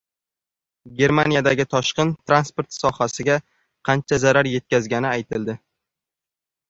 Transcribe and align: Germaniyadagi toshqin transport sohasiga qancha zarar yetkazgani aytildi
Germaniyadagi 1.01 1.65
toshqin 1.73 2.13
transport 2.31 2.73
sohasiga 2.77 3.37
qancha 3.91 4.19
zarar 4.25 4.51
yetkazgani 4.55 5.13
aytildi 5.15 5.57